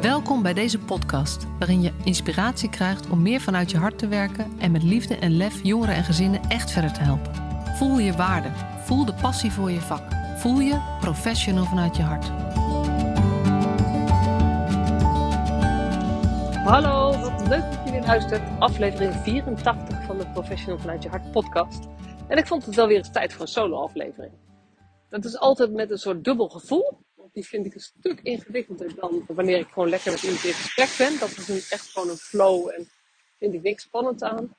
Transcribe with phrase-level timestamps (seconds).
[0.00, 4.58] Welkom bij deze podcast, waarin je inspiratie krijgt om meer vanuit je hart te werken
[4.58, 7.34] en met liefde en lef jongeren en gezinnen echt verder te helpen.
[7.76, 8.48] Voel je waarde,
[8.84, 10.02] voel de passie voor je vak,
[10.36, 12.28] voel je professional vanuit je hart.
[16.64, 18.42] Hallo, wat leuk dat weer luistert.
[18.58, 21.88] Aflevering 84 van de Professional vanuit je hart podcast.
[22.28, 24.32] En ik vond het wel weer tijd voor een solo aflevering.
[25.08, 27.06] Dat is altijd met een soort dubbel gevoel.
[27.38, 30.94] Die vind ik een stuk ingewikkelder dan wanneer ik gewoon lekker met iemand in gesprek
[30.98, 31.18] ben.
[31.18, 32.88] Dat is een, echt gewoon een flow en
[33.36, 34.56] vind ik niks spannend aan.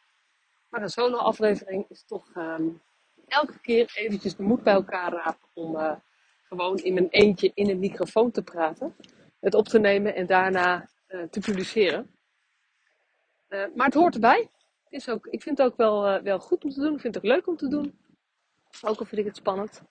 [0.70, 2.68] Maar een solo aflevering is toch ehm,
[3.28, 5.96] elke keer eventjes de moed bij elkaar rapen om uh,
[6.44, 8.96] gewoon in mijn eentje in een microfoon te praten.
[9.40, 12.16] Het op te nemen en daarna uh, te publiceren.
[13.50, 14.50] Uh, maar het hoort erbij.
[14.90, 16.94] Is ook, ik vind het ook wel, wel goed om te doen.
[16.94, 18.00] Ik vind het ook leuk om te doen.
[18.82, 19.82] Ook al vind ik het spannend.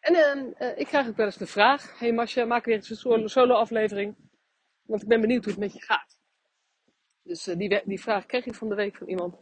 [0.00, 3.28] En uh, ik krijg ook wel eens de vraag: Hey Masja, maak weer eens een
[3.28, 4.16] solo-aflevering.
[4.82, 6.18] Want ik ben benieuwd hoe het met je gaat.
[7.22, 9.36] Dus uh, die, die vraag kreeg ik van de week van iemand.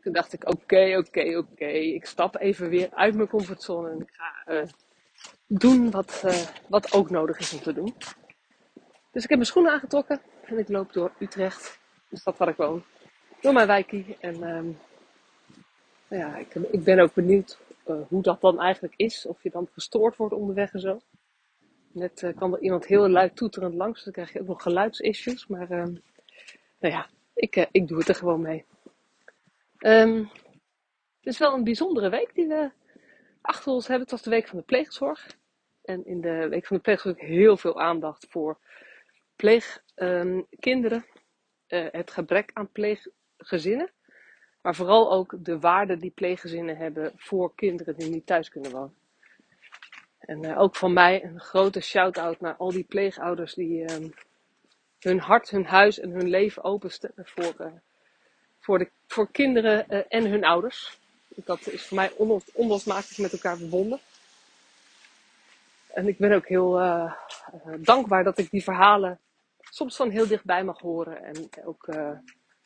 [0.00, 1.66] Toen dacht ik: Oké, oké, oké.
[1.66, 4.62] Ik stap even weer uit mijn comfortzone en ik ga uh,
[5.46, 6.24] doen wat,
[6.68, 7.94] wat ook nodig is om te doen.
[9.16, 12.56] Dus ik heb mijn schoenen aangetrokken en ik loop door Utrecht, de stad waar ik
[12.56, 12.84] woon,
[13.40, 14.16] door mijn wijkie.
[14.20, 14.78] En um,
[16.08, 19.26] nou ja, ik, ik ben ook benieuwd uh, hoe dat dan eigenlijk is.
[19.26, 21.00] Of je dan gestoord wordt onderweg en zo.
[21.96, 24.04] Net uh, kwam er iemand heel luid toeterend langs.
[24.04, 25.46] Dan krijg je ook nog geluidsissues.
[25.46, 25.84] Maar uh,
[26.78, 28.64] nou ja, ik, eh, ik doe het er gewoon mee.
[29.78, 30.18] Um,
[31.20, 32.70] het is wel een bijzondere week die we
[33.40, 34.02] achter ons hebben.
[34.02, 35.36] Het was de week van de pleegzorg.
[35.82, 38.58] En in de week van de pleegzorg heel veel aandacht voor
[39.36, 41.06] pleegkinderen.
[41.66, 43.90] Het gebrek aan pleeggezinnen.
[44.66, 48.94] Maar vooral ook de waarde die pleeggezinnen hebben voor kinderen die niet thuis kunnen wonen.
[50.18, 54.10] En uh, ook van mij een grote shout-out naar al die pleegouders die uh,
[54.98, 57.66] hun hart, hun huis en hun leven openstellen voor, uh,
[58.58, 60.98] voor, de, voor kinderen en hun ouders.
[61.28, 64.00] Dat is voor mij onlos, onlosmakelijk met elkaar verbonden.
[65.86, 66.72] En ik ben ook heel
[67.78, 69.18] dankbaar dat ik die verhalen
[69.60, 71.24] soms van heel dichtbij mag horen.
[71.24, 71.88] En ook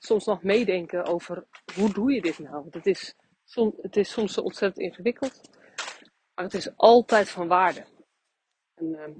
[0.02, 2.54] soms nog meedenken over hoe doe je dit nou?
[2.54, 5.40] Want het is, som, het is soms zo ontzettend ingewikkeld,
[6.34, 7.86] maar het is altijd van waarde.
[8.74, 9.16] En, uh,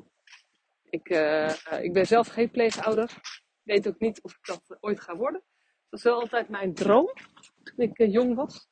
[0.91, 3.11] ik, uh, ik ben zelf geen pleegouder.
[3.13, 5.43] Ik weet ook niet of ik dat ooit ga worden.
[5.51, 7.13] Dat was wel altijd mijn droom
[7.63, 8.69] toen ik uh, jong was.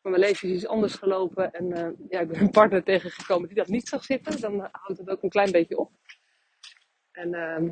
[0.00, 3.56] Maar mijn leven is iets anders gelopen en ja, ik ben een partner tegengekomen die
[3.56, 4.40] dat niet zag zitten.
[4.40, 5.92] Dan houdt het ook een klein beetje op.
[7.12, 7.70] En ehm,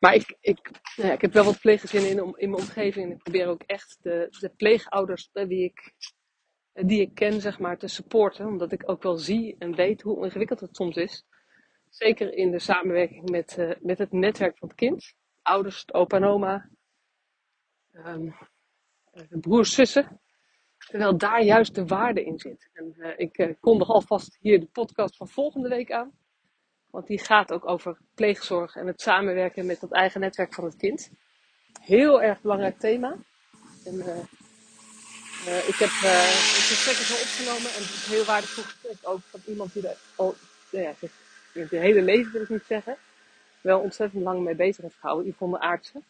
[0.00, 3.06] maar ik, ik, ik heb wel wat pleeggezinnen in, in mijn omgeving.
[3.06, 5.94] En ik probeer ook echt de, de pleegouders wie ik,
[6.72, 8.46] die ik ken, zeg maar, te supporten.
[8.46, 11.24] Omdat ik ook wel zie en weet hoe ingewikkeld het soms is.
[11.88, 15.14] Zeker in de samenwerking met, uh, met het netwerk van het kind.
[15.42, 16.68] Ouders, opa en oma.
[17.92, 18.34] Um,
[19.40, 20.20] broers, zussen.
[20.78, 22.70] Terwijl daar juist de waarde in zit.
[22.72, 26.18] En ik uh, kondig alvast hier de podcast van volgende week aan.
[26.90, 30.76] Want die gaat ook over pleegzorg en het samenwerken met het eigen netwerk van het
[30.76, 31.10] kind.
[31.80, 33.16] Heel erg belangrijk thema.
[33.84, 34.06] En, uh,
[35.46, 38.96] uh, ik heb uh, het gesprek is al opgenomen en het is heel waardevol gesprek
[39.02, 40.34] ook van iemand die er al,
[40.70, 40.92] nou ja,
[41.52, 42.96] het hele leven wil ik niet zeggen,
[43.60, 46.04] wel ontzettend lang mee bezig heeft gehouden, Yvonne Aartsen.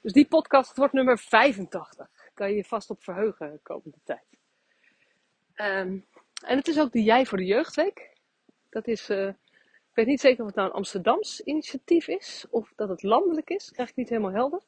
[0.00, 2.08] Dus die podcast wordt nummer 85.
[2.34, 4.24] Kan je je vast op verheugen de komende tijd.
[5.56, 6.06] Um,
[6.44, 8.10] en het is ook de Jij voor de Jeugdweek.
[8.70, 9.08] Dat is
[9.96, 13.50] ik weet niet zeker of het nou een Amsterdams initiatief is of dat het landelijk
[13.50, 13.64] is.
[13.64, 14.62] Dat krijg ik niet helemaal helder.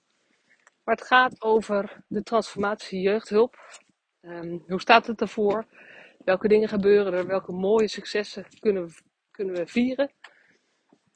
[0.84, 3.80] Maar het gaat over de transformatie jeugdhulp.
[4.20, 5.66] Um, hoe staat het ervoor?
[6.24, 7.26] Welke dingen gebeuren er?
[7.26, 8.92] Welke mooie successen kunnen we,
[9.30, 10.10] kunnen we vieren?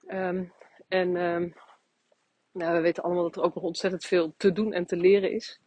[0.07, 0.53] Um,
[0.89, 1.55] en um,
[2.53, 5.31] nou, we weten allemaal dat er ook nog ontzettend veel te doen en te leren
[5.31, 5.61] is.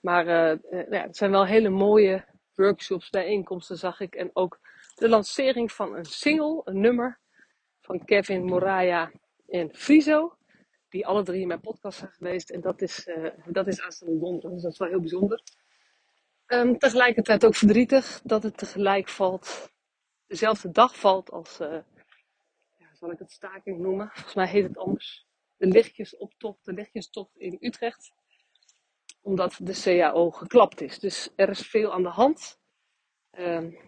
[0.00, 2.24] Maar uh, uh, ja, het zijn wel hele mooie
[2.54, 4.14] workshops, bijeenkomsten zag ik.
[4.14, 4.60] En ook
[4.94, 7.18] de lancering van een single, een nummer
[7.88, 9.10] van Kevin, Moraya
[9.46, 10.36] en Friso.
[10.88, 12.50] Die alle drie in mijn podcast zijn geweest.
[12.50, 14.52] En dat is, uh, dat is aanstaande donderdag.
[14.52, 15.42] Dus dat is wel heel bijzonder.
[16.46, 19.72] Um, tegelijkertijd ook verdrietig dat het tegelijk valt.
[20.26, 21.78] Dezelfde dag valt als, uh,
[22.76, 24.10] ja, zal ik het staking noemen?
[24.12, 25.26] Volgens mij heet het anders.
[25.56, 28.12] De lichtjesoptocht, de lichtjestocht in Utrecht.
[29.20, 30.98] Omdat de CAO geklapt is.
[30.98, 32.58] Dus er is veel aan de hand.
[33.38, 33.78] Um,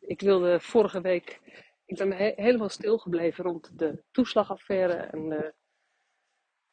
[0.00, 1.40] ik wilde vorige week
[1.88, 5.38] ik ben he helemaal stilgebleven rond de toeslagaffaire en uh,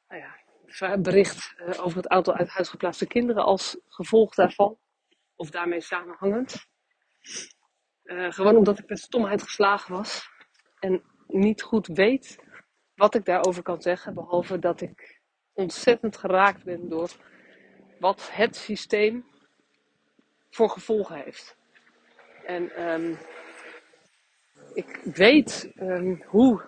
[0.08, 0.36] nou ja,
[0.66, 4.78] het bericht uh, over het aantal uit huis geplaatste kinderen als gevolg daarvan,
[5.36, 6.66] of daarmee samenhangend.
[8.04, 10.30] Uh, gewoon omdat ik met stomheid geslagen was
[10.80, 12.40] en niet goed weet
[12.96, 15.22] wat ik daarover kan zeggen, behalve dat ik
[15.54, 17.12] ontzettend geraakt ben door
[18.00, 19.26] wat het systeem
[20.50, 21.58] voor gevolgen heeft.
[22.46, 23.18] En um,
[24.76, 26.62] ik weet um, hoe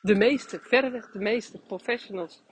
[0.00, 2.44] de meeste, verreweg de meeste professionals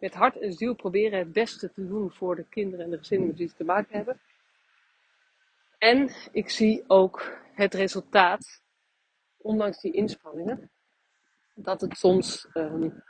[0.00, 3.28] met hart en ziel proberen het beste te doen voor de kinderen en de gezinnen
[3.28, 4.20] met wie ze te maken hebben.
[5.78, 8.62] En ik zie ook het resultaat,
[9.36, 10.70] ondanks die inspanningen,
[11.54, 13.02] dat het soms um,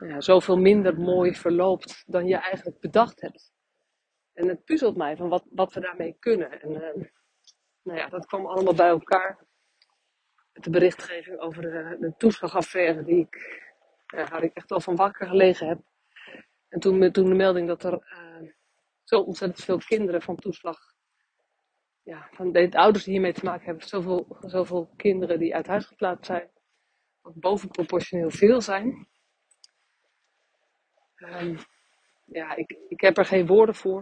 [0.00, 3.52] ja, zoveel minder mooi verloopt dan je eigenlijk bedacht hebt.
[4.32, 6.60] En het puzzelt mij van wat, wat we daarmee kunnen.
[6.60, 7.04] En uh,
[7.82, 9.48] nou ja, dat kwam allemaal bij elkaar.
[10.52, 13.34] De berichtgeving over de, de toeslagaffaire, die ik,
[14.14, 15.80] uh, waar ik echt wel van wakker gelegen heb.
[16.68, 18.50] En toen, toen de melding dat er uh,
[19.04, 20.78] zo ontzettend veel kinderen van toeslag,
[22.02, 25.66] ja, van de, de, ouders die hiermee te maken hebben, zoveel, zoveel kinderen die uit
[25.66, 26.50] huis geplaatst zijn,
[27.20, 29.08] wat bovenproportioneel veel zijn.
[31.16, 31.58] Um,
[32.24, 34.00] ja, ik, ik heb er geen woorden voor.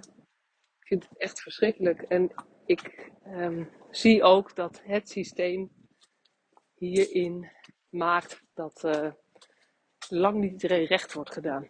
[0.80, 2.02] Ik vind het echt verschrikkelijk.
[2.02, 2.32] En
[2.66, 5.70] ik um, zie ook dat het systeem
[6.78, 7.50] hierin
[7.88, 9.12] maakt dat uh,
[10.08, 11.68] lang niet iedereen recht wordt gedaan.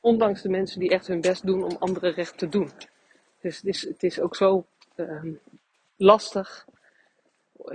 [0.00, 2.70] Ondanks de mensen die echt hun best doen om anderen recht te doen.
[3.40, 4.66] Dus het is, het is ook zo
[4.96, 5.40] um,
[5.96, 6.66] lastig.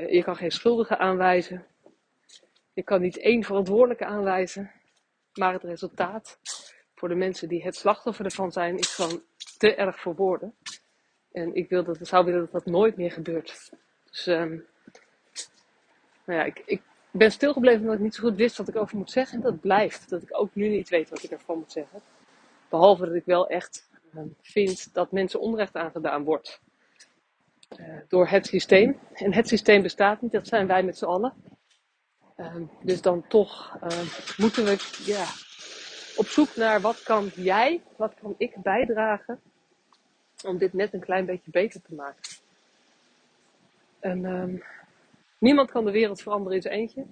[0.08, 1.66] Je kan geen schuldige aanwijzen.
[2.74, 4.72] Je kan niet één verantwoordelijke aanwijzen.
[5.34, 6.40] Maar het resultaat
[6.96, 9.22] voor de mensen die het slachtoffer ervan zijn, is gewoon
[9.58, 10.56] te erg voor woorden.
[11.31, 13.72] En ik wil dat, zou willen dat dat nooit meer gebeurt.
[14.10, 14.66] Dus, um,
[16.25, 16.81] nou ja, ik, ik
[17.12, 19.38] ben stilgebleven omdat ik niet zo goed wist wat ik over moet zeggen.
[19.38, 20.10] En dat blijft.
[20.10, 22.02] Dat ik ook nu niet weet wat ik ervan moet zeggen.
[22.70, 26.62] Behalve dat ik wel echt um, vind dat mensen onrecht aangedaan wordt.
[27.80, 29.00] Uh, door het systeem.
[29.14, 31.34] En het systeem bestaat niet, dat zijn wij met z'n allen.
[32.38, 33.78] Um, dus dan toch
[34.38, 35.25] moeten we ja,
[36.16, 39.42] op zoek naar wat kan jij, wat kan ik bijdragen
[40.46, 42.22] om dit net een klein beetje beter te maken.
[44.00, 44.64] En um,
[45.44, 47.06] niemand kan de wereld veranderen in zijn eentje.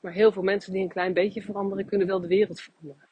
[0.00, 3.08] Maar heel veel mensen die een klein beetje veranderen, kunnen wel de wereld veranderen.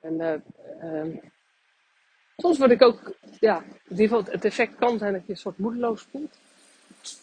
[0.00, 0.42] En
[0.82, 1.20] uh, um,
[2.36, 5.38] soms word ik ook, ja, in ieder geval het effect kan zijn dat je een
[5.38, 6.38] soort moedeloos voelt.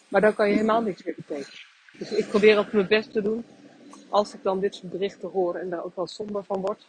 [0.08, 1.58] Maar dan kan je helemaal niks meer betekenen.
[1.98, 3.44] Dus ik probeer ook mijn best te doen
[4.08, 6.86] als ik dan dit soort berichten hoor en daar ook wel somber van word,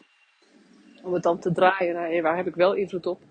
[1.03, 3.21] om het dan te draaien naar waar heb ik wel invloed op?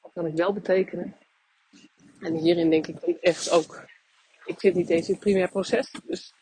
[0.00, 1.16] Wat kan ik wel betekenen?
[2.20, 3.84] En hierin denk ik echt ook,
[4.44, 6.34] ik zit niet eens in het primair proces, dus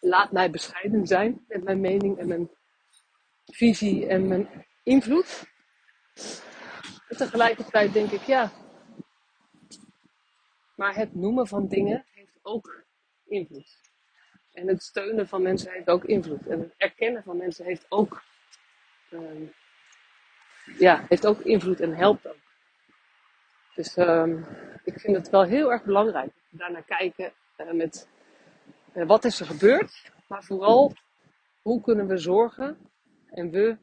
[0.00, 2.50] laat mij bescheiden zijn met mijn mening en mijn
[3.44, 5.44] visie en mijn invloed.
[7.08, 8.52] En tegelijkertijd denk ik, ja,
[10.76, 12.84] maar het noemen van dingen heeft ook
[13.26, 13.78] invloed.
[14.52, 16.46] En het steunen van mensen heeft ook invloed.
[16.46, 18.22] En het erkennen van mensen heeft ook,
[19.10, 19.52] um,
[20.78, 22.49] ja, heeft ook invloed en helpt ook.
[23.74, 24.46] Dus um,
[24.84, 26.32] ik vind het wel heel erg belangrijk.
[26.50, 28.08] Daarnaar kijken uh, met
[28.94, 30.12] uh, wat is er gebeurd.
[30.28, 30.92] Maar vooral,
[31.62, 32.78] hoe kunnen we zorgen.
[33.30, 33.76] En we,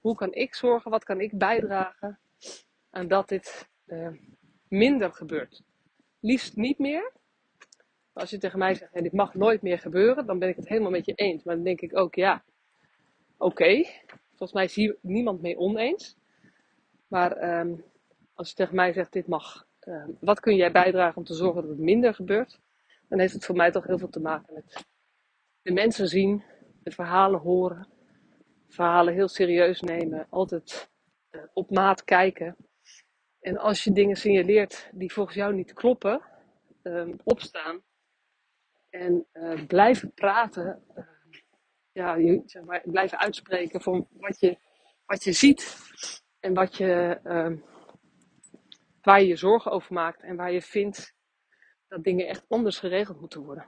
[0.00, 2.18] hoe kan ik zorgen, wat kan ik bijdragen
[2.90, 4.08] aan dat dit uh,
[4.68, 5.62] minder gebeurt.
[6.20, 7.12] Liefst niet meer,
[8.12, 10.68] als je tegen mij zegt, hey, dit mag nooit meer gebeuren, dan ben ik het
[10.68, 11.42] helemaal met je eens.
[11.44, 12.44] Maar dan denk ik ook, ja,
[13.36, 13.84] oké.
[14.28, 16.16] Volgens mij zie je niemand mee oneens.
[17.08, 17.84] Maar um,
[18.38, 21.60] als je tegen mij zegt, dit mag, um, wat kun jij bijdragen om te zorgen
[21.62, 22.60] dat het minder gebeurt?
[23.08, 24.86] Dan heeft het voor mij toch heel veel te maken met
[25.62, 26.42] de mensen zien,
[26.82, 27.88] de verhalen horen,
[28.68, 30.90] verhalen heel serieus nemen, altijd
[31.30, 32.56] uh, op maat kijken.
[33.40, 36.20] En als je dingen signaleert die volgens jou niet kloppen,
[36.82, 37.82] um, opstaan
[38.90, 40.82] en uh, blijven praten,
[41.92, 42.16] ja,
[42.46, 44.58] zeg maar, blijven uitspreken van wat je,
[45.06, 45.76] wat je ziet
[46.40, 47.52] en wat je, uh,
[49.08, 51.14] waar je je zorgen over maakt en waar je vindt
[51.86, 53.66] dat dingen echt anders geregeld moeten worden.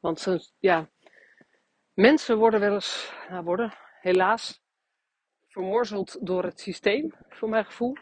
[0.00, 0.90] Want ja,
[1.94, 4.62] mensen worden wel eens, nou worden helaas
[5.48, 7.96] vermorzeld door het systeem, voor mijn gevoel.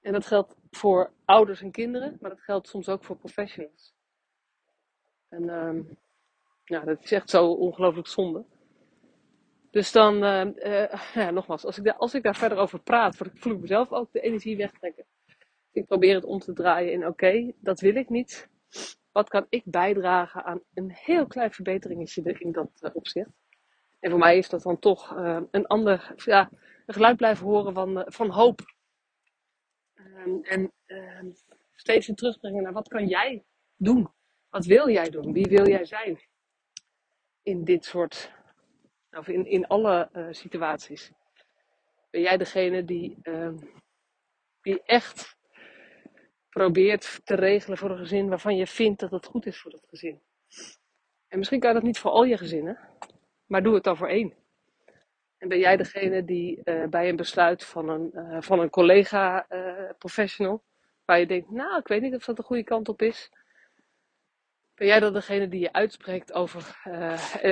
[0.00, 3.94] En dat geldt voor ouders en kinderen, maar dat geldt soms ook voor professionals.
[5.28, 5.98] En um,
[6.64, 8.44] dat is echt zo ongelooflijk zonde.
[9.70, 13.16] Dus dan, uh, uh, ja, nogmaals, als ik, daar, als ik daar verder over praat,
[13.16, 15.04] voel ik mezelf ook de energie wegtrekken.
[15.72, 18.48] Ik probeer het om te draaien in, oké, dat wil ik niet.
[19.12, 23.30] Wat kan ik bijdragen aan een heel klein verbeteringetje in dat uh, opzicht?
[24.00, 25.10] En voor mij is dat dan toch
[25.50, 26.50] een ander, ja,
[26.86, 28.60] een geluid blijven horen van, van hoop.
[29.94, 31.30] Um, en ehm,
[31.74, 33.44] steeds weer terugbrengen naar wat kan jij
[33.76, 34.08] doen?
[34.50, 35.32] Wat wil jij doen?
[35.32, 36.18] Wie wil jij zijn?
[37.42, 38.32] in dit soort,
[39.10, 41.12] of in, in alle uh, situaties?
[42.10, 43.52] Ben jij degene die, uh,
[44.62, 45.36] die echt
[46.48, 49.86] probeert te regelen voor een gezin waarvan je vindt dat het goed is voor dat
[49.88, 50.20] gezin?
[51.28, 52.78] En misschien kan dat niet voor al je gezinnen,
[53.46, 54.34] maar doe het dan voor één.
[55.38, 59.46] En ben jij degene die uh, bij een besluit van een, uh, van een collega
[59.98, 60.62] professional,
[61.04, 63.30] waar je denkt, nou, ik weet niet of dat de goede kant op is.
[64.80, 66.80] Ben jij dan degene die je uitspreekt over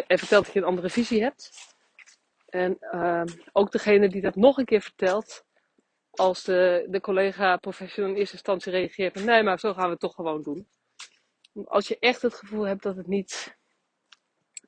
[0.09, 1.51] en vertelt dat je een andere visie hebt?
[2.49, 5.45] En ehm, ook degene die dat nog een keer vertelt,
[6.11, 9.91] als de, de collega professional in eerste instantie reageert van nee, maar zo gaan we
[9.91, 10.69] het toch gewoon doen.
[11.65, 13.57] Als je echt het gevoel hebt dat het niet,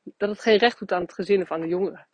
[0.03, 2.09] dat het geen recht doet aan het gezin of aan de jongeren.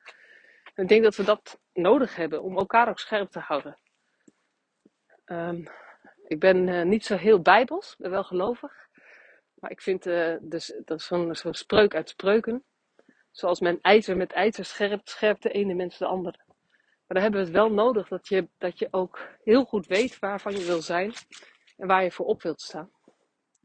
[0.75, 3.79] En ik denk dat we dat nodig hebben om elkaar ook scherp te houden.
[5.25, 5.69] Um,
[6.27, 8.86] ik ben uh, niet zo heel bijbels, ben wel gelovig.
[9.61, 10.03] Maar ik vind,
[10.41, 12.65] dus, dat is zo'n zo spreuk uit spreuken.
[13.31, 16.39] Zoals men ijzer met ijzer scherpt, scherpt de ene mens de andere.
[17.07, 20.19] Maar dan hebben we het wel nodig dat je, dat je ook heel goed weet
[20.19, 21.13] waarvan je wil zijn
[21.77, 22.91] en waar je voor op wilt staan.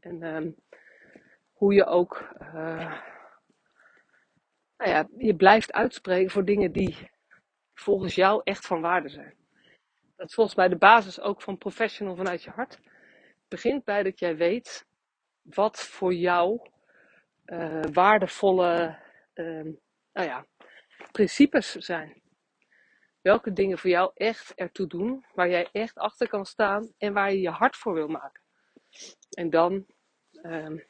[0.00, 0.56] En um,
[1.52, 3.00] hoe je ook uh,
[4.76, 7.10] nou ja, je blijft uitspreken voor dingen die
[7.74, 9.34] volgens jou echt van waarde zijn.
[10.16, 12.74] Dat is volgens mij de basis ook van professional vanuit je hart.
[12.74, 14.86] Het begint bij dat jij weet
[15.42, 16.60] wat voor jou
[17.46, 18.98] uh, waardevolle
[19.34, 19.74] uh,
[20.12, 20.46] nou ja,
[21.12, 22.20] principes zijn.
[23.20, 27.32] Welke dingen voor jou echt ertoe doen, waar jij echt achter kan staan en waar
[27.32, 28.40] je je hart voor wil maken.
[29.30, 29.86] En dan
[30.32, 30.80] uh,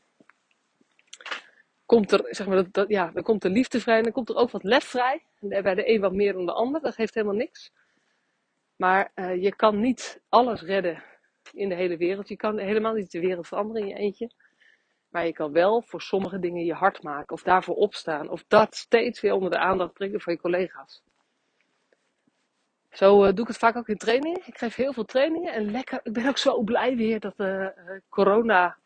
[1.87, 4.37] komt er, zeg maar, dat, ja, dan komt de liefde vrij en dan komt er
[4.37, 5.27] ook wat lef vrij.
[5.41, 7.73] En bij de een wat meer dan de ander, dat geeft helemaal niks.
[8.77, 11.03] Maar uh, je kan niet alles redden
[11.53, 12.29] in de hele wereld.
[12.29, 14.31] Je kan helemaal niet de wereld veranderen in je eentje.
[15.13, 18.29] Maar je kan wel voor sommige dingen je hart maken of daarvoor opstaan.
[18.29, 21.03] Of dat steeds weer onder de aandacht brengen van je collega's.
[22.91, 24.43] Zo uh, doe ik het vaak ook in trainingen.
[24.47, 26.01] Ik geef heel veel trainingen en lekker.
[26.03, 27.67] Ik ben ook zo blij weer dat uh,
[28.09, 28.77] corona,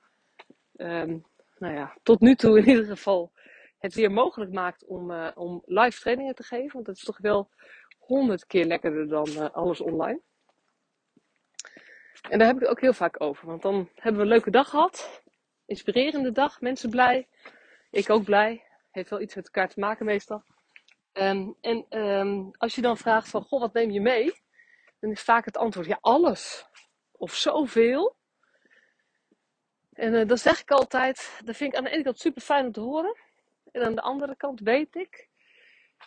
[0.76, 1.25] um,
[1.59, 3.33] nou ja, tot nu toe in ieder geval,
[3.78, 6.73] het weer mogelijk maakt om, om live trainingen te geven.
[6.73, 7.50] Want dat is toch wel
[7.99, 10.21] honderd keer lekkerder dan alles online.
[12.30, 13.47] En daar heb ik het ook heel vaak over.
[13.47, 15.25] Want dan hebben we een leuke dag gehad.
[15.66, 16.61] Inspirerende dag.
[16.61, 17.28] Mensen blij.
[17.90, 18.64] Ik ook blij.
[18.90, 20.42] Heeft wel iets met elkaar te maken meestal.
[21.12, 24.32] Um, en um, als je dan vraagt van, goh, wat neem je mee?
[25.00, 26.66] Dan is vaak het antwoord, ja, alles.
[27.12, 28.16] Of zoveel.
[29.92, 32.66] En uh, dan zeg ik altijd, dat vind ik aan de ene kant super fijn
[32.66, 33.16] om te horen.
[33.73, 35.28] En aan de andere kant weet ik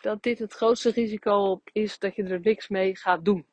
[0.00, 3.46] dat dit het grootste risico is dat je er niks mee gaat doen.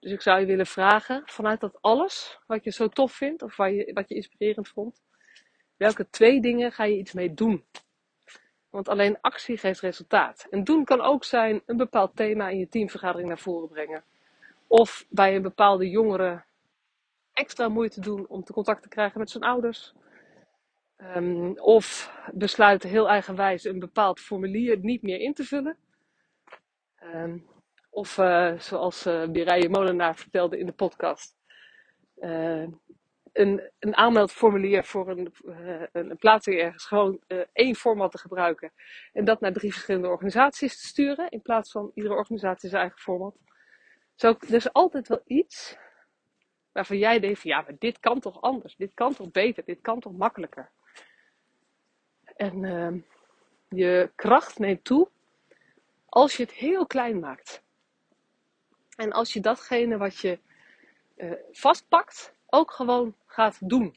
[0.00, 3.56] Dus ik zou je willen vragen, vanuit dat alles wat je zo tof vindt, of
[3.56, 5.02] je, wat je inspirerend vond,
[5.82, 7.64] welke twee dingen ga je iets mee doen?
[8.70, 10.46] Want alleen actie geeft resultaat.
[10.50, 14.04] En doen kan ook zijn een bepaald thema in je teamvergadering naar voren brengen.
[14.66, 16.44] Of bij een bepaalde jongere
[17.32, 19.92] extra moeite doen om te contact te krijgen met zijn ouders.
[21.16, 25.76] Um, of besluiten heel eigenwijs een bepaald formulier niet meer in te vullen.
[27.14, 27.46] Um,
[27.90, 31.36] of uh, zoals uh, Molenaar vertelde in de podcast.
[32.20, 32.68] Uh,
[33.32, 38.72] een, een aanmeldformulier voor een, uh, een plaatsing ergens gewoon uh, één format te gebruiken.
[39.12, 41.30] En dat naar drie verschillende organisaties te sturen.
[41.30, 43.36] In plaats van iedere organisatie zijn eigen format.
[44.14, 45.76] Zo, er is altijd wel iets
[46.72, 48.76] waarvan jij denkt ja, maar dit kan toch anders.
[48.76, 49.64] Dit kan toch beter.
[49.64, 50.70] Dit kan toch makkelijker.
[52.36, 52.92] En uh,
[53.68, 55.08] je kracht neemt toe
[56.06, 57.62] als je het heel klein maakt.
[58.96, 60.38] En als je datgene wat je
[61.16, 63.94] uh, vastpakt, ook gewoon gaat doen.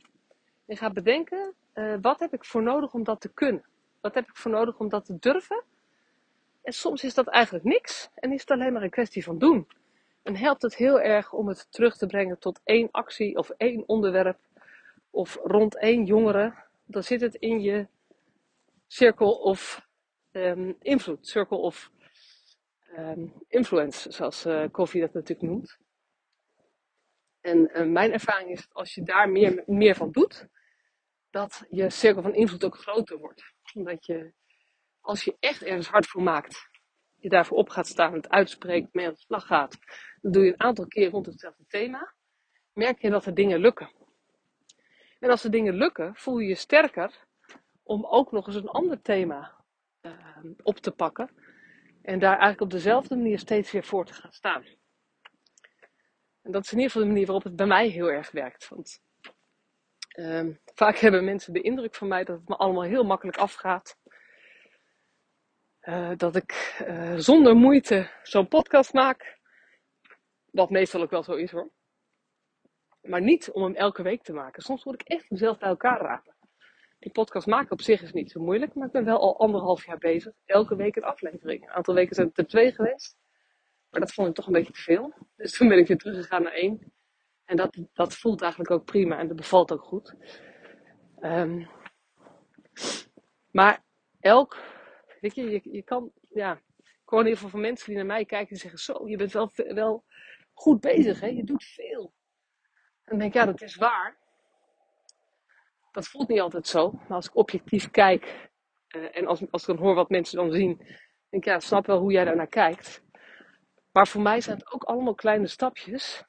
[0.65, 3.65] En gaat bedenken, uh, wat heb ik voor nodig om dat te kunnen?
[4.01, 5.63] Wat heb ik voor nodig om dat te durven?
[6.61, 9.67] En soms is dat eigenlijk niks en is het alleen maar een kwestie van doen.
[10.23, 13.83] En helpt het heel erg om het terug te brengen tot één actie of één
[13.87, 14.39] onderwerp
[15.09, 16.53] of rond één jongere.
[16.85, 17.87] Dan zit het in je
[18.87, 19.87] cirkel of
[20.31, 21.91] um, invloed, circle of
[22.97, 25.77] um, influence, zoals uh, Koffie dat natuurlijk noemt.
[27.45, 30.47] En uh, mijn ervaring is dat als je daar meer, meer van doet,
[31.29, 33.43] dat je cirkel van invloed ook groter wordt.
[33.73, 34.33] Omdat je,
[35.01, 36.69] als je echt ergens hard voor maakt,
[37.15, 39.77] je daarvoor op gaat staan, het uitspreekt, mee aan de slag gaat,
[40.21, 42.13] dan doe je een aantal keer rond hetzelfde thema,
[42.73, 43.91] merk je dat er dingen lukken.
[45.19, 47.25] En als er dingen lukken, voel je je sterker
[47.83, 49.65] om ook nog eens een ander thema
[50.01, 50.11] uh,
[50.63, 51.29] op te pakken.
[52.01, 54.63] En daar eigenlijk op dezelfde manier steeds weer voor te gaan staan.
[56.45, 58.69] En dat is in ieder geval de manier waarop het bij mij heel erg werkt.
[58.69, 58.99] Want
[60.15, 63.97] uh, vaak hebben mensen de indruk van mij dat het me allemaal heel makkelijk afgaat.
[65.79, 69.39] eh, dat ik eh, zonder moeite zo'n podcast maak.
[70.51, 71.69] Wat meestal ook wel zo is hoor.
[73.01, 74.63] Maar niet om hem elke week te maken.
[74.63, 76.35] Soms moet ik echt mezelf bij elkaar raken.
[76.99, 79.85] Die podcast maken op zich is niet zo moeilijk, maar ik ben wel al anderhalf
[79.85, 80.33] jaar bezig.
[80.45, 81.63] Elke week een aflevering.
[81.63, 83.17] Een aantal weken zijn het er twee geweest.
[83.95, 85.13] Maar dat vond ik toch een beetje te veel.
[85.35, 86.93] Dus toen ben ik weer teruggegaan naar één.
[87.45, 90.15] En dat, dat voelt eigenlijk ook prima en dat bevalt ook goed.
[91.21, 91.67] Um,
[93.51, 93.83] maar
[94.19, 94.57] elk,
[95.21, 96.61] weet je, je, je kan, ja,
[97.05, 99.31] gewoon in ieder geval van mensen die naar mij kijken en zeggen: Zo, je bent
[99.31, 100.03] wel, wel
[100.53, 101.27] goed bezig, hè?
[101.27, 102.13] je doet veel.
[103.03, 104.17] En dan denk ik: Ja, dat is waar.
[105.91, 106.91] Dat voelt niet altijd zo.
[106.91, 108.49] Maar als ik objectief kijk
[108.95, 110.77] uh, en als, als ik dan hoor wat mensen dan zien,
[111.29, 113.03] denk ik: Ja, snap wel hoe jij daar naar kijkt.
[113.95, 116.23] Maar voor mij zijn het ook allemaal kleine stapjes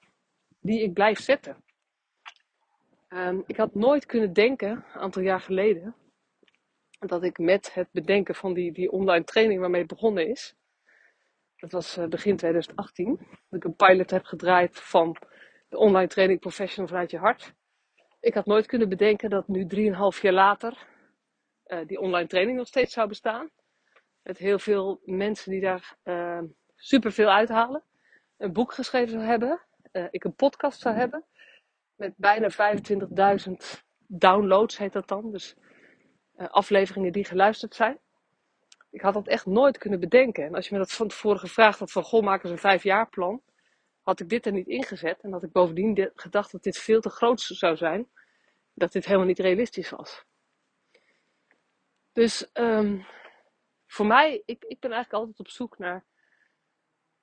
[0.60, 1.64] die ik blijf zetten.
[3.08, 5.94] Um, ik had nooit kunnen denken, een aantal jaar geleden,
[6.98, 10.54] dat ik met het bedenken van die, die online training waarmee het begonnen is,
[11.56, 13.16] dat was uh, begin 2018,
[13.48, 15.16] dat ik een pilot heb gedraaid van
[15.68, 17.54] de online training professional vanuit je hart.
[18.20, 19.66] Ik had nooit kunnen bedenken dat nu
[20.14, 20.86] 3,5 jaar later
[21.66, 23.50] uh, die online training nog steeds zou bestaan.
[24.22, 26.42] Met heel veel mensen die daar uh,
[26.76, 27.82] super veel uithalen.
[28.36, 29.60] Een boek geschreven zou hebben.
[30.10, 31.24] ik een podcast zou hebben
[31.96, 32.50] met bijna
[33.48, 33.52] 25.000
[34.06, 35.32] downloads, heet dat dan.
[35.32, 35.56] Dus
[36.36, 37.98] uh, afleveringen die geluisterd zijn.
[38.90, 40.44] Ik had dat echt nooit kunnen bedenken.
[40.44, 43.42] En als je me dat van tevoren gevraagd had van, goh, maak eens een vijfjaarplan.
[44.02, 45.20] Had ik dit er niet ingezet.
[45.20, 48.08] En had ik bovendien gedacht dat dit veel te groot zou zijn.
[48.74, 50.24] Dat dit helemaal niet realistisch was.
[52.12, 53.06] Dus um,
[53.86, 56.04] voor mij, ik, ik ben eigenlijk altijd op zoek naar...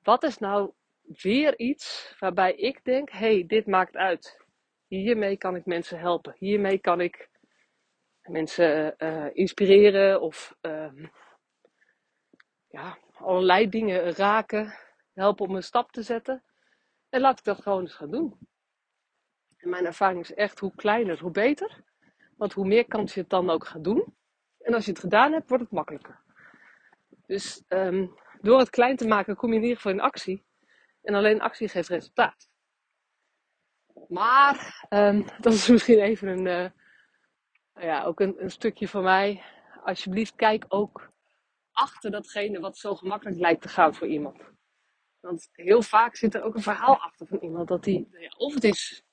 [0.04, 0.72] Wat is nou
[1.06, 4.42] weer iets waarbij ik denk, hey, dit maakt uit.
[4.88, 6.36] Hiermee kan ik mensen helpen.
[6.38, 7.30] Hiermee kan ik
[8.22, 11.06] mensen uh, inspireren of uh,
[12.68, 14.74] ja, allerlei dingen raken,
[15.14, 16.44] helpen om een stap te zetten.
[17.10, 18.38] En laat ik dat gewoon eens gaan doen.
[19.58, 21.84] En mijn ervaring is echt hoe kleiner, hoe beter.
[22.38, 24.16] Want hoe meer kans je het dan ook gaat doen.
[24.60, 26.22] En als je het gedaan hebt, wordt het makkelijker.
[27.26, 30.46] Dus um, door het klein te maken kom je in ieder geval in actie.
[31.02, 32.50] En alleen actie geeft resultaat.
[34.08, 36.70] Maar um, dat is misschien even een, uh,
[37.86, 39.44] ja, ook een, een, stukje van mij.
[39.84, 41.12] Alsjeblieft, kijk ook
[41.72, 44.42] achter datgene wat zo gemakkelijk lijkt te gaan voor iemand.
[45.20, 47.68] Want heel vaak zit er ook een verhaal achter van iemand.
[47.68, 49.04] Dat die, ja, of het is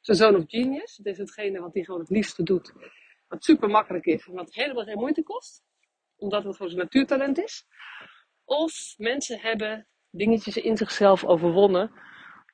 [0.00, 0.96] zijn zoon of genius.
[0.96, 2.72] Het is hetgene wat hij gewoon het liefste doet.
[3.28, 5.62] Wat super makkelijk is en wat helemaal geen moeite kost.
[6.16, 7.66] Omdat het gewoon zijn natuurtalent is.
[8.44, 11.92] Of mensen hebben dingetjes in zichzelf overwonnen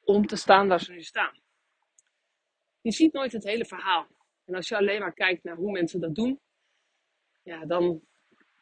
[0.04, 1.40] om te staan waar ze nu staan.
[2.80, 4.06] Je ziet nooit het hele verhaal.
[4.44, 6.40] En als je alleen maar kijkt naar hoe mensen dat doen,
[7.42, 8.02] ja, dan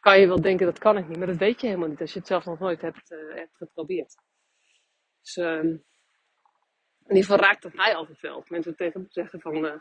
[0.00, 1.18] kan je wel denken dat kan ik niet.
[1.18, 3.56] Maar dat weet je helemaal niet als je het zelf nog nooit hebt, uh, hebt
[3.56, 4.14] geprobeerd.
[5.20, 8.44] Dus uh, in ieder geval raakt het mij altijd wel.
[8.48, 9.74] Mensen tegen me zeggen van, uh,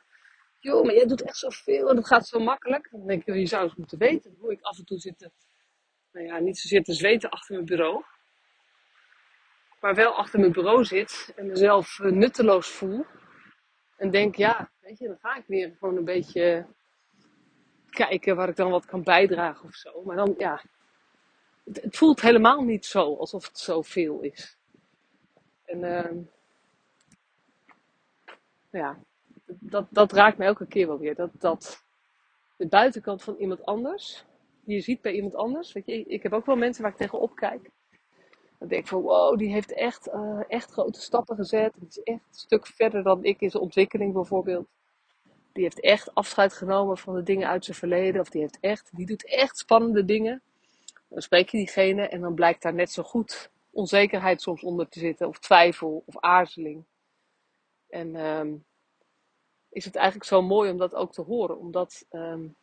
[0.59, 2.87] joh, maar jij doet echt zoveel en dat gaat zo makkelijk.
[2.91, 5.31] Dan denk ik, je zou eens moeten weten hoe ik af en toe zit te,
[6.17, 8.03] nou ja, niet zozeer te zweten achter mijn bureau.
[9.79, 13.05] Maar wel achter mijn bureau zit en mezelf uh, nutteloos voel
[13.97, 16.67] en denk, ja, weet je, dan ga ik weer gewoon een beetje
[17.89, 20.03] kijken waar ik dan wat kan bijdragen of zo.
[20.03, 20.61] Maar dan, ja,
[21.63, 24.57] het, voelt helemaal niet zo alsof het zoveel is.
[25.65, 26.23] En uh,
[28.69, 28.97] ja,
[29.45, 31.15] dat, dat raakt me elke keer wel weer.
[31.15, 31.85] Dat, dat
[32.55, 34.25] de buitenkant van iemand anders,
[34.73, 35.73] je ziet bij iemand anders.
[35.73, 37.69] Weet je, ik heb ook wel mensen waar ik tegenop kijk.
[38.59, 41.73] Dan denk ik van wow, die heeft echt, uh, echt grote stappen gezet.
[41.79, 44.67] Die is echt een stuk verder dan ik in zijn ontwikkeling bijvoorbeeld.
[45.51, 48.21] Die heeft echt afscheid genomen van de dingen uit zijn verleden.
[48.21, 50.41] Of die, heeft echt, die doet echt spannende dingen.
[51.07, 54.99] Dan spreek je diegene en dan blijkt daar net zo goed onzekerheid soms onder te
[54.99, 55.27] zitten.
[55.27, 56.83] Of twijfel of aarzeling.
[57.89, 58.65] En um,
[59.69, 61.57] is het eigenlijk zo mooi om dat ook te horen.
[61.57, 62.55] Omdat um,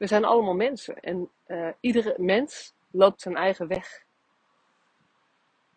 [0.00, 1.00] we zijn allemaal mensen.
[1.00, 4.04] En uh, iedere mens loopt zijn eigen weg.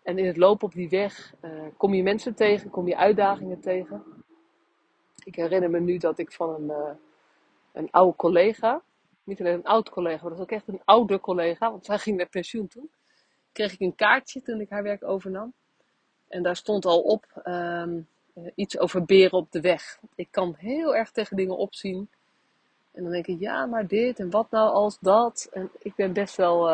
[0.03, 3.59] En in het lopen op die weg uh, kom je mensen tegen, kom je uitdagingen
[3.59, 4.03] tegen.
[5.23, 6.93] Ik herinner me nu dat ik van een, uh,
[7.73, 8.81] een oude collega,
[9.23, 11.99] niet alleen een oud collega, maar dat is ook echt een oude collega, want zij
[11.99, 12.91] ging met pensioen toen.
[13.51, 15.53] Kreeg ik een kaartje toen ik haar werk overnam.
[16.27, 17.97] En daar stond al op uh,
[18.55, 19.99] iets over beren op de weg.
[20.15, 22.09] Ik kan heel erg tegen dingen opzien.
[22.93, 25.49] En dan denk ik, ja, maar dit en wat nou als dat.
[25.51, 26.69] En ik ben best wel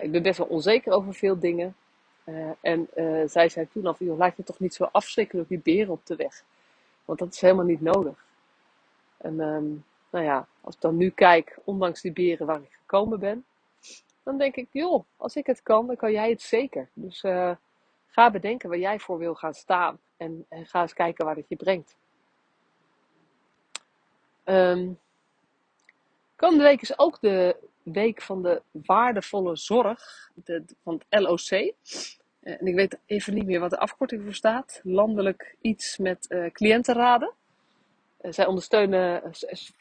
[0.00, 1.76] ik ben best wel onzeker over veel dingen.
[2.24, 5.46] Uh, en uh, zij zei toen al, joh, laat je toch niet zo afschrikken door
[5.48, 6.44] die beren op de weg.
[7.04, 8.24] Want dat is helemaal niet nodig.
[9.16, 13.18] En um, nou ja, als ik dan nu kijk, ondanks die beren waar ik gekomen
[13.18, 13.44] ben,
[14.22, 16.88] dan denk ik, joh, als ik het kan, dan kan jij het zeker.
[16.92, 17.20] Dus
[18.06, 19.98] ga bedenken waar jij voor wil gaan staan.
[20.16, 21.96] En, en ga eens kijken waar het je brengt.
[24.44, 24.98] Um,
[26.36, 31.50] komende week is ook de week van de waardevolle zorg de, van het LOC.
[31.50, 31.72] Uh,
[32.40, 34.80] en ik weet even niet meer wat de afkorting voor staat.
[34.82, 37.32] Landelijk iets met uh, cliëntenraden.
[38.22, 39.22] Uh, zij ondersteunen,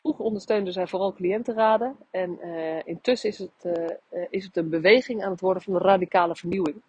[0.01, 1.97] vroeger ondersteunden zij vooral cliëntenraden.
[2.11, 2.39] En
[2.85, 3.89] intussen is het,
[4.29, 6.81] is het een beweging aan het worden van de radicale vernieuwing.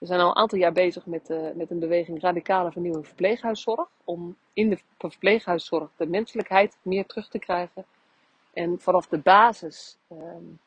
[0.00, 3.88] We zijn al een aantal jaar bezig met, uh, met een beweging radicale vernieuwing verpleeghuiszorg.
[4.04, 7.84] Om in de verpleeghuiszorg de menselijkheid meer terug te krijgen.
[8.52, 10.58] En vanaf de basis um,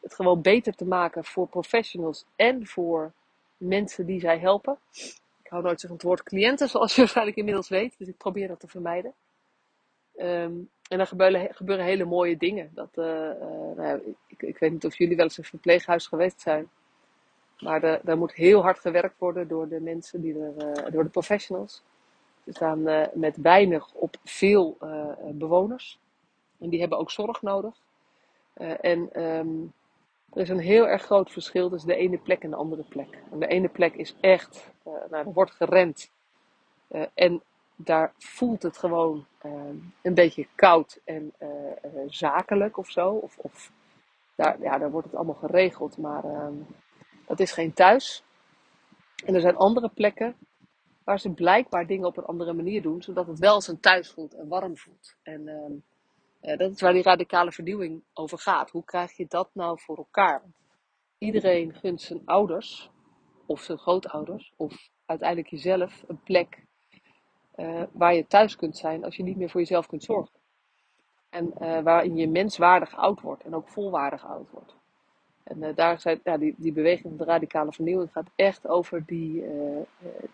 [0.00, 3.12] het gewoon beter te maken voor professionals en voor
[3.56, 4.78] mensen die zij helpen.
[5.42, 7.94] Ik hou nooit zo van het woord cliënten, zoals je waarschijnlijk inmiddels weet.
[7.98, 9.12] Dus ik probeer dat te vermijden.
[10.16, 12.70] Um, en dan gebeuren, gebeuren, hele mooie dingen.
[12.74, 16.40] Dat, uh, uh, nou ik, ik, weet niet of jullie wel eens een verpleeghuis geweest
[16.40, 16.68] zijn.
[17.58, 21.10] Maar daar moet heel hard gewerkt worden door de mensen, die er, uh, door de
[21.10, 21.82] professionals.
[22.44, 25.98] Ze staan uh, met weinig op veel uh, bewoners.
[26.58, 27.74] En die hebben ook zorg nodig.
[28.80, 29.72] en um,
[30.32, 33.18] er is een heel erg groot verschil tussen de ene plek en de andere plek.
[33.32, 36.10] De ene plek is echt, nou, er wordt gerend.
[37.14, 37.42] en
[37.76, 41.32] daar voelt het gewoon ehm, een beetje koud en
[42.06, 43.10] zakelijk of zo.
[43.10, 43.70] Of, of
[44.34, 45.98] daar, ja, daar wordt het allemaal geregeld.
[45.98, 46.54] Maar ehm,
[47.26, 48.24] dat is geen thuis.
[49.24, 50.36] En er zijn andere plekken
[51.04, 54.10] waar ze blijkbaar dingen op een andere manier doen, zodat het wel als een thuis
[54.10, 55.16] voelt en warm voelt.
[55.22, 55.48] En
[56.42, 58.70] uh, dat is waar die radicale vernieuwing over gaat.
[58.70, 60.42] Hoe krijg je dat nou voor elkaar?
[61.18, 62.90] Iedereen gunt zijn ouders,
[63.46, 66.64] of zijn grootouders, of uiteindelijk jezelf een plek
[67.56, 70.38] uh, waar je thuis kunt zijn als je niet meer voor jezelf kunt zorgen.
[71.28, 74.76] En uh, waarin je menswaardig oud wordt en ook volwaardig oud wordt.
[75.44, 79.04] En uh, daar zijn, ja, die, die beweging van de radicale vernieuwing gaat echt over
[79.06, 79.80] die uh,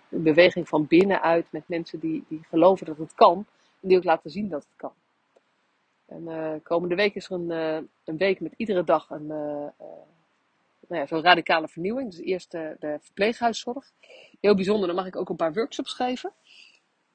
[0.08, 3.46] beweging van binnenuit met mensen die, die geloven dat het kan
[3.80, 4.92] en die ook laten zien dat het kan.
[6.06, 7.50] En komende week is er een,
[8.04, 9.26] een week met iedere dag een
[10.90, 12.10] nou ja, zo'n radicale vernieuwing.
[12.10, 13.92] Dus eerst de verpleeghuiszorg.
[14.40, 16.32] Heel bijzonder, dan mag ik ook een paar workshops geven.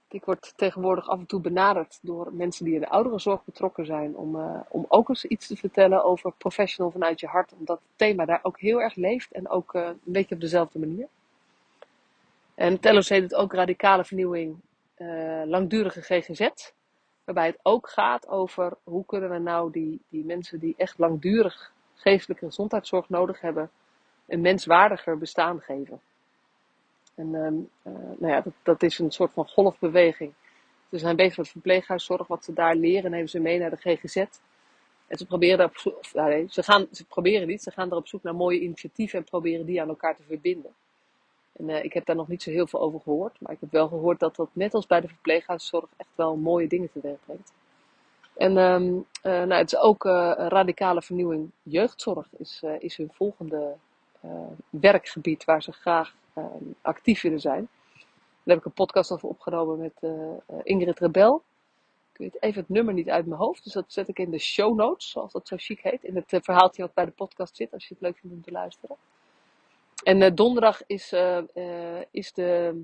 [0.07, 4.15] Ik word tegenwoordig af en toe benaderd door mensen die in de ouderenzorg betrokken zijn.
[4.15, 7.53] Om, uh, om ook eens iets te vertellen over professional vanuit je hart.
[7.59, 10.79] Omdat het thema daar ook heel erg leeft en ook uh, een beetje op dezelfde
[10.79, 11.07] manier.
[12.55, 14.55] En het LOC doet ook radicale vernieuwing
[14.97, 16.49] uh, langdurige GGZ.
[17.23, 21.71] Waarbij het ook gaat over hoe kunnen we nou die, die mensen die echt langdurig
[21.95, 23.69] geestelijke gezondheidszorg nodig hebben.
[24.27, 26.01] Een menswaardiger bestaan geven.
[27.15, 30.33] En um, uh, nou ja, dat, dat, is een soort van golfbeweging.
[30.89, 34.15] Ze zijn bezig met verpleeghuiszorg, wat ze daar leren, nemen ze mee naar de GGZ.
[35.07, 37.97] En ze proberen, op zoek, of, nee, ze, gaan, ze proberen niet, ze gaan er
[37.97, 40.71] op zoek naar mooie initiatieven en proberen die aan elkaar te verbinden.
[41.51, 43.71] En uh, ik heb daar nog niet zo heel veel over gehoord, maar ik heb
[43.71, 47.53] wel gehoord dat dat net als bij de verpleeghuiszorg echt wel mooie dingen teweeg brengt.
[48.35, 50.03] En um, uh, nou, het is ook
[50.37, 53.75] radicale vernieuwing jeugdzorg is, is hun volgende
[54.69, 56.24] werkgebied waar ze graag Ehm,
[56.81, 57.67] actief willen zijn.
[58.45, 60.31] Daar heb ik een podcast over opgenomen met uh,
[60.63, 61.43] Ingrid Rebel.
[62.11, 64.39] Ik weet even het nummer niet uit mijn hoofd, dus dat zet ik in de
[64.39, 66.03] show notes, zoals dat zo chic heet.
[66.03, 68.41] In het uh, verhaaltje wat bij de podcast zit, als je het leuk vindt om
[68.41, 68.95] te luisteren.
[70.03, 71.13] En donderdag is,
[72.11, 72.81] is de,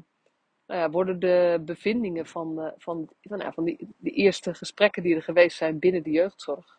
[0.68, 5.16] nou ja, worden de bevindingen van, van, van, nou van die, de eerste gesprekken die
[5.16, 6.78] er geweest zijn binnen de jeugdzorg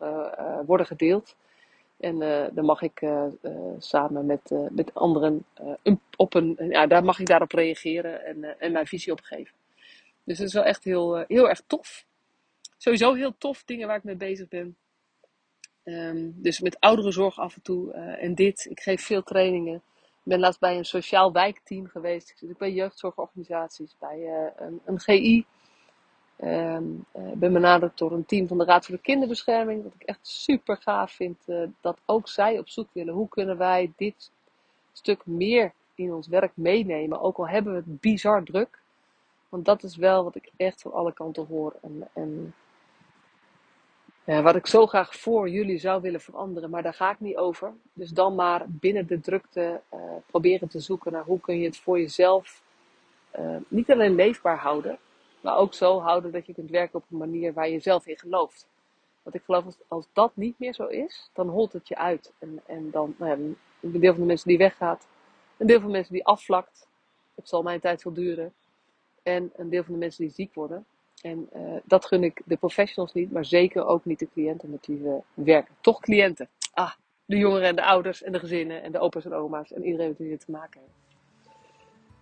[0.66, 1.37] worden gedeeld.
[2.02, 5.44] En uh, mag ik uh, uh, samen met, met anderen
[6.16, 9.54] op een, ja, daar mag ik daarop reageren en, en mijn visie op geven.
[10.24, 12.04] Dus het is wel echt heel, heel erg tof.
[12.76, 14.76] Sowieso heel tof dingen waar ik mee bezig ben.
[15.84, 18.66] Um, dus met ouderenzorg af en toe en dit.
[18.70, 19.82] Ik geef veel trainingen.
[20.02, 22.30] Ik ben laatst bij een sociaal wijkteam geweest.
[22.30, 25.46] Ik zit bij jeugdzorgorganisaties, bij een, een GI.
[26.44, 29.83] Um, uh, ben benaderd door een team van de Raad voor de Kinderbescherming.
[29.83, 31.38] Wat ik echt super gaaf vind.
[31.46, 33.14] Uh, dat ook zij op zoek willen.
[33.14, 34.31] Hoe kunnen wij dit
[34.92, 37.20] stuk meer in ons werk meenemen?
[37.20, 38.81] Ook al hebben we het bizar druk.
[39.48, 41.74] Want dat is wel wat ik echt van alle kanten hoor.
[41.83, 42.55] En, en
[44.42, 46.70] wat ik zo graag voor jullie zou willen veranderen.
[46.70, 47.72] Maar daar ga ik niet over.
[47.92, 51.76] Dus dan maar binnen de drukte uh, proberen te zoeken naar hoe kun je het
[51.76, 52.62] voor jezelf
[53.68, 54.98] niet alleen leefbaar houden
[55.42, 58.18] maar ook zo houden dat je kunt werken op een manier waar je zelf in
[58.18, 58.66] gelooft.
[59.22, 62.33] Want ik geloof als, als dat niet meer zo is, dan holt het je uit.
[62.38, 65.07] En, en dan, nou een deel van de mensen die weggaat,
[65.57, 66.88] een deel van de mensen die afvlakt.
[67.35, 68.52] Het zal mijn tijd veel duren.
[69.22, 70.87] En een deel van de mensen die ziek worden.
[71.22, 74.87] En uh, dat gun ik de professionals niet, maar zeker ook niet de cliënten met
[74.87, 75.74] wie we werken.
[75.81, 76.48] Toch cliënten.
[76.72, 76.92] Ah,
[77.24, 80.14] de jongeren en de ouders en de gezinnen en de opa's en oma's en iedereen
[80.18, 81.02] die er te maken heeft.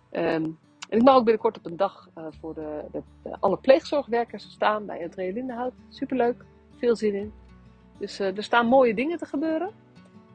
[0.09, 0.49] Ehm,
[0.91, 3.01] en ik mag ook binnenkort op een dag uh, voor de, de,
[3.39, 5.73] alle pleegzorgwerkers staan bij Entree Lindenhout.
[5.89, 6.45] Superleuk,
[6.77, 7.33] veel zin in.
[7.97, 9.71] Dus uh, er staan mooie dingen te gebeuren.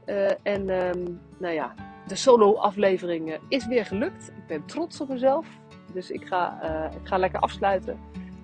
[0.06, 1.74] Uh, en um, nou ja,
[2.06, 4.28] de solo-aflevering is weer gelukt.
[4.28, 5.46] Ik ben trots op mezelf.
[5.92, 6.60] Dus ik ga,
[7.02, 7.98] ik ga lekker afsluiten.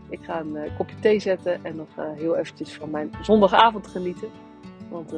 [0.09, 4.29] Ik ga een kopje thee zetten en nog heel eventjes van mijn zondagavond genieten.
[4.91, 5.15] Want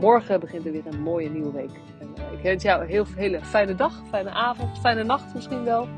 [0.00, 1.80] morgen begint er weer een mooie nieuwe week.
[2.00, 5.88] En, ik wens jou een heel, hele fijne dag, fijne avond, fijne nacht misschien wel.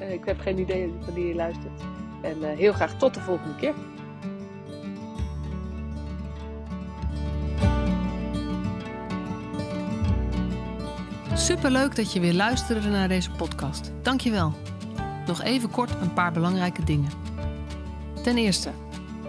[0.00, 1.80] Uh, ik heb geen idee wanneer je luistert.
[2.22, 3.74] En uh, heel graag tot de volgende keer.
[11.34, 13.92] Superleuk dat je weer luisterde naar deze podcast.
[14.02, 14.52] Dankjewel.
[15.26, 17.10] Nog even kort een paar belangrijke dingen.
[18.22, 18.70] Ten eerste,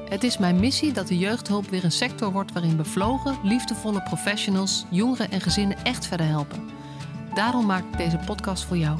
[0.09, 4.85] het is mijn missie dat de jeugdhulp weer een sector wordt waarin bevlogen, liefdevolle professionals
[4.89, 6.69] jongeren en gezinnen echt verder helpen.
[7.33, 8.99] Daarom maak ik deze podcast voor jou.